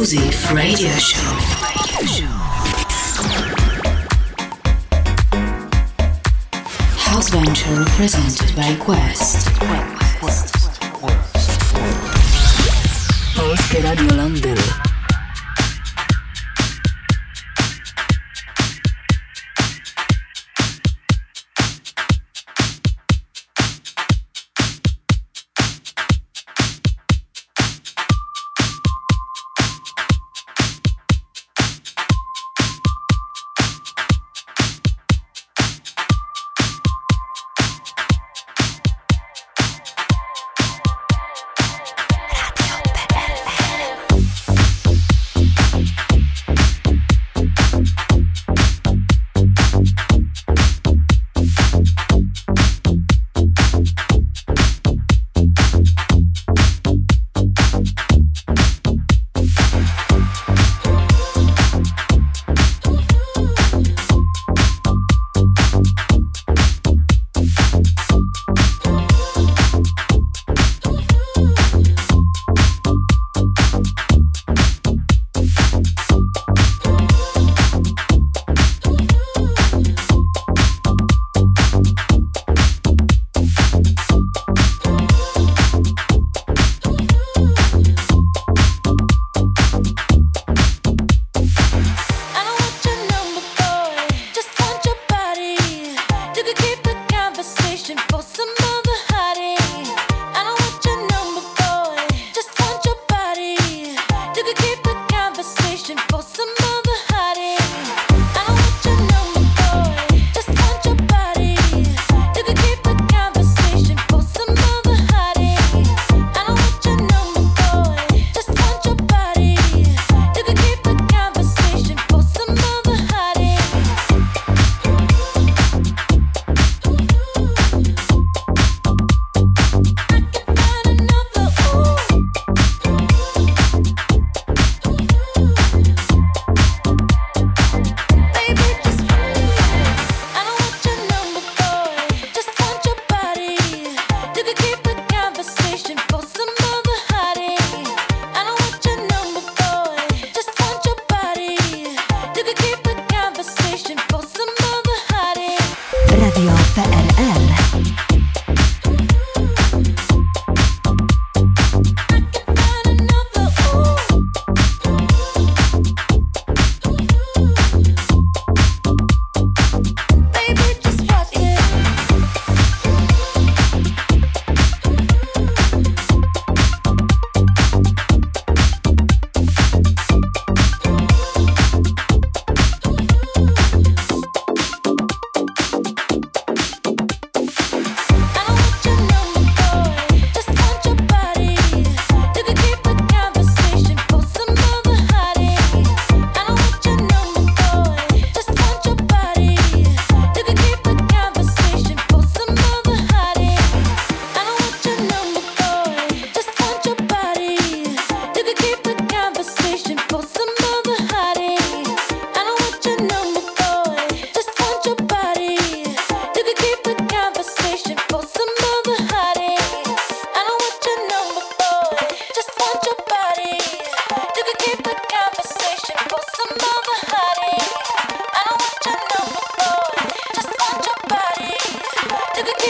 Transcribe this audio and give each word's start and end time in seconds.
exclusive 0.00 0.52
radio 0.52 0.88
show. 0.92 1.18
House 6.96 7.28
Venture 7.28 7.84
presented 7.96 8.56
by 8.56 8.74
Quest. 8.76 9.89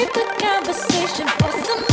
keep 0.01 0.13
the 0.15 0.25
conversation 0.41 1.29
for 1.29 1.53
some 1.63 1.90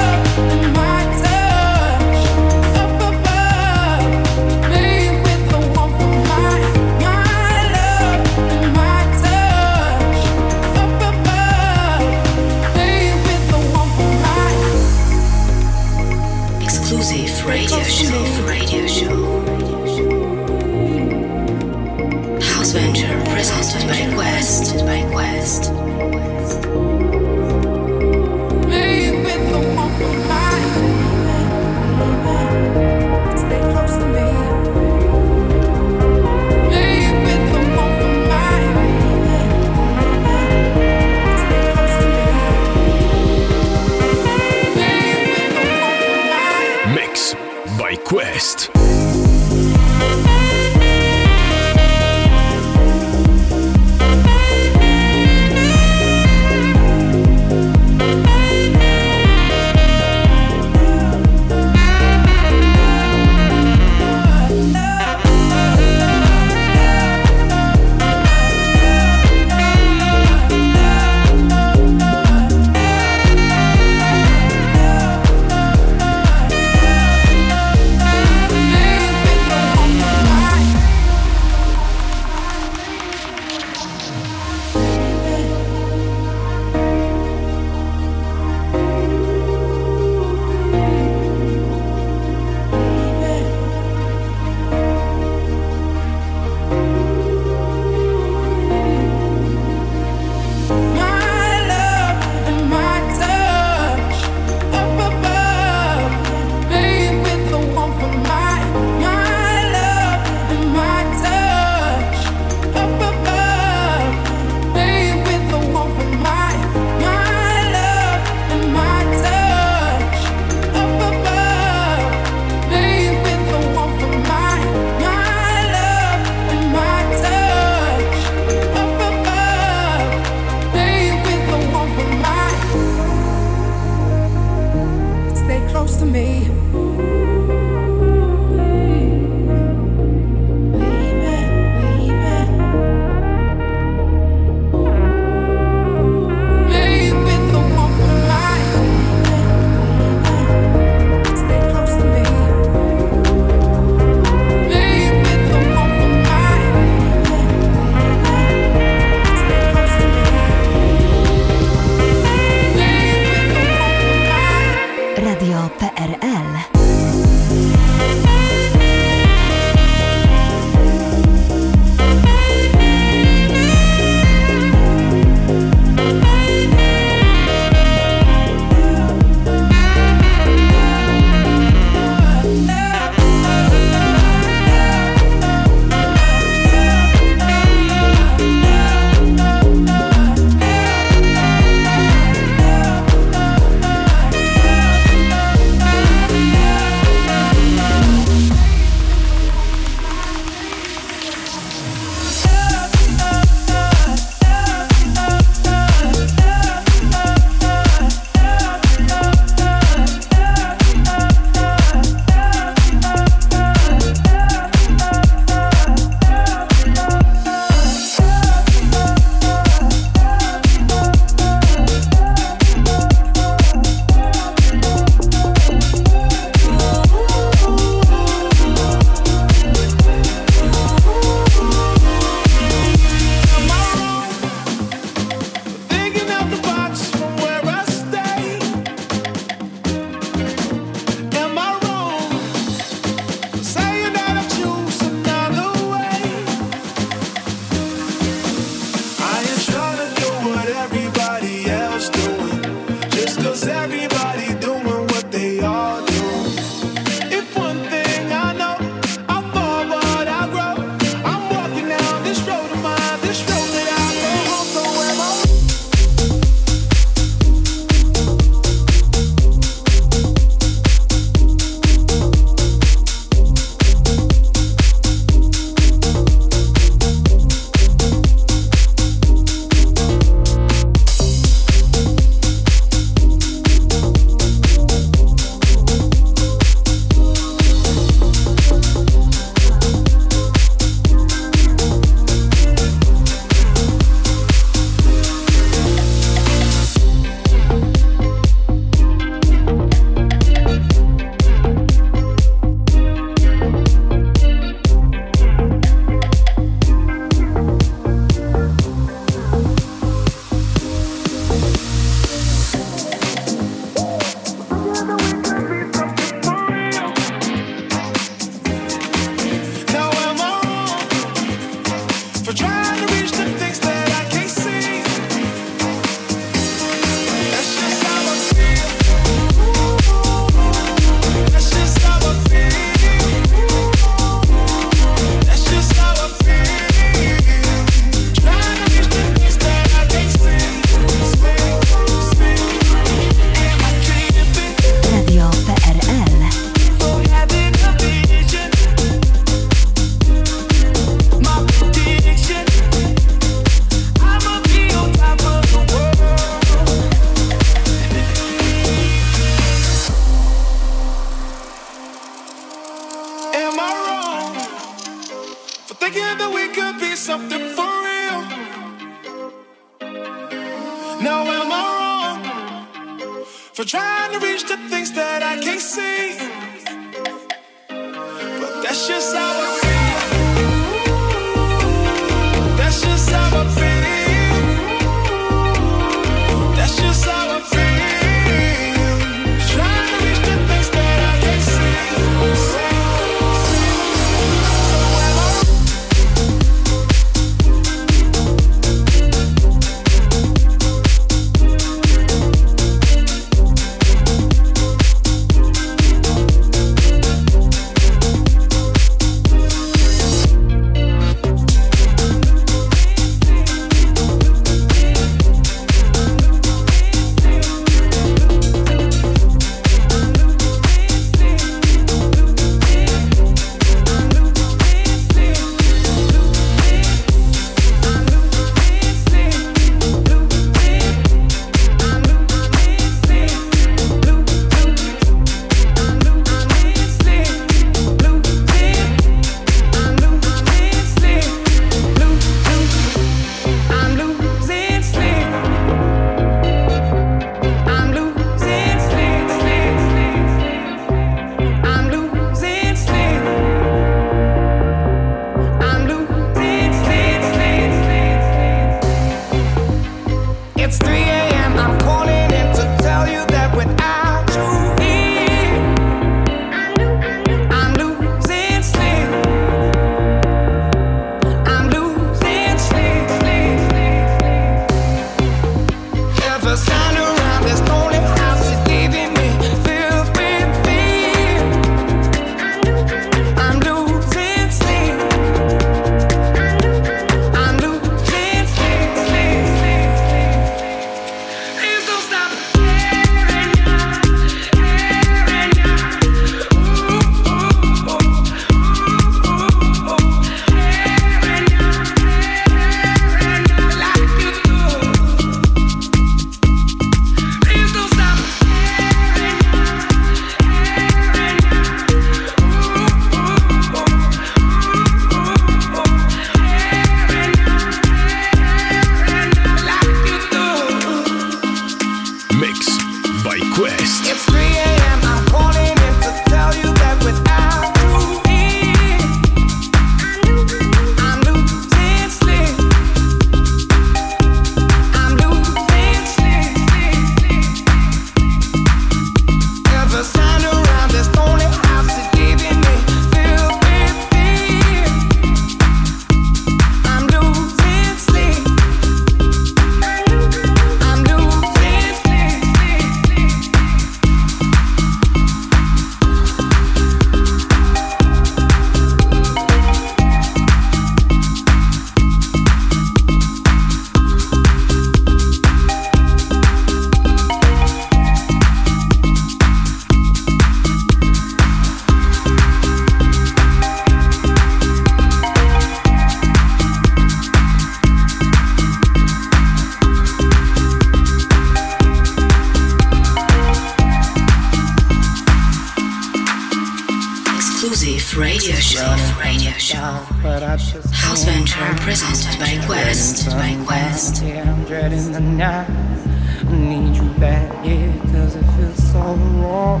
Radio 588.46 588.76
Show. 588.76 589.16
Radio 589.42 589.72
Show. 589.72 589.98
House 589.98 591.42
Venture 591.42 591.94
presented 592.04 592.60
by 592.60 592.80
Quest. 592.86 593.44
By 593.46 593.76
Quest. 593.84 594.44
Yeah, 594.44 594.72
I'm 594.72 594.84
dreading 594.84 595.32
the 595.32 595.40
night. 595.40 595.90
I 595.90 596.76
need 596.76 597.16
you 597.16 597.28
back, 597.40 597.68
yeah, 597.84 598.12
cause 598.30 598.54
it 598.54 598.64
feels 598.76 599.10
so 599.10 599.18
wrong. 599.58 600.00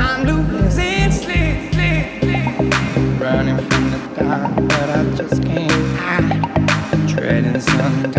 I'm 0.00 0.26
losing 0.26 1.10
sleep, 1.10 1.72
sleep, 1.74 2.22
sleep. 2.22 3.20
Running 3.20 3.58
from 3.68 3.90
the 3.90 3.98
dark, 4.20 4.54
but 4.54 4.88
I 4.88 5.04
just 5.16 5.42
can't. 5.42 5.72
Ah. 5.98 6.90
I'm 6.92 7.06
dreading 7.08 7.60
sundown. 7.60 8.15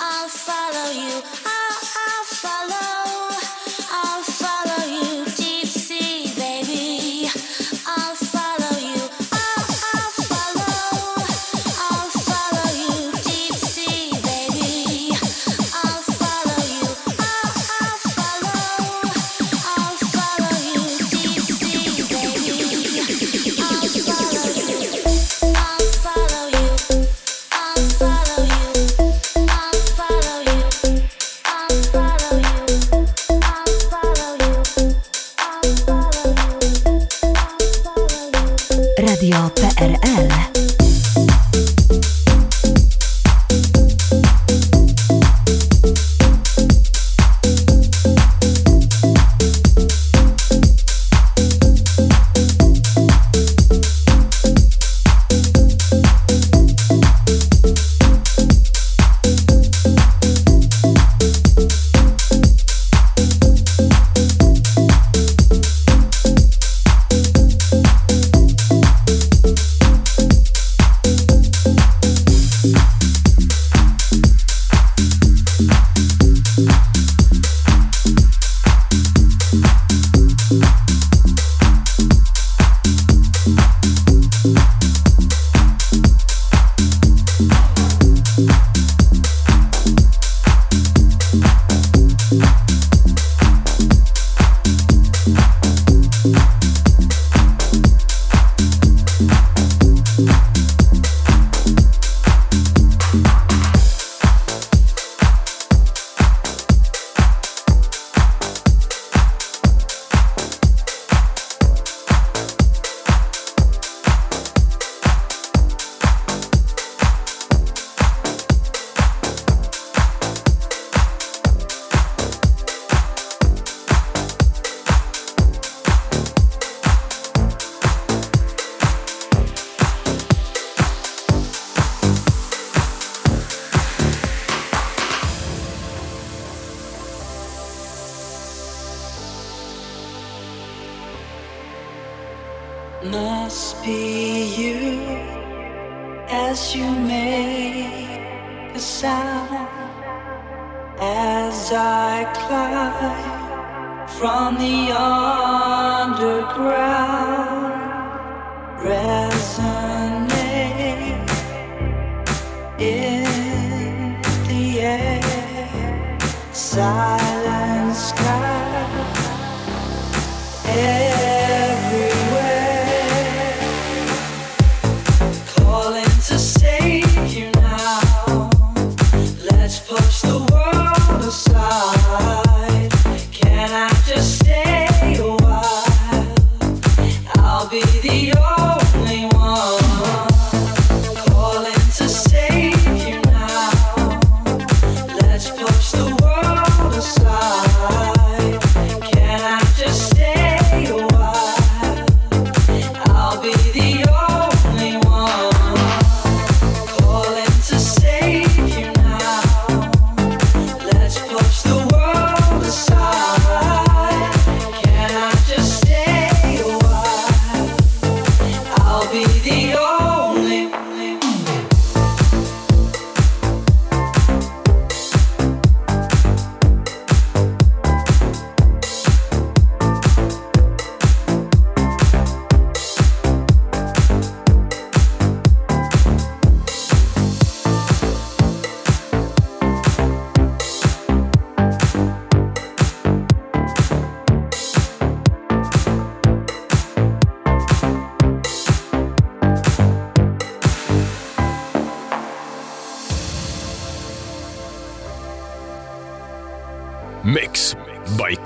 As 0.00 0.48
I 0.48 1.22
climb 1.22 1.55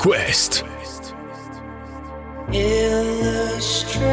Quest. 0.00 0.64
Illustrate 2.50 4.08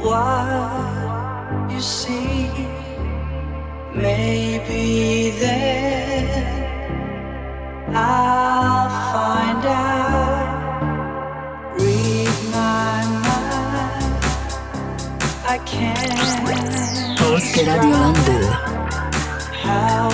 what 0.00 1.70
you 1.72 1.80
see. 1.80 2.50
Maybe 3.94 5.30
then 5.40 6.28
I'll 7.94 8.90
find 9.14 9.64
out. 9.64 10.44
Read 11.80 12.36
my 12.52 13.00
mind. 13.24 14.12
I 15.48 15.56
can't. 15.64 17.18
Post 17.18 17.56
Radio 17.56 17.80
London. 17.80 18.44
How 19.64 20.13